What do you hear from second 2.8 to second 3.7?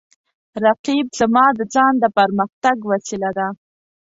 وسیله ده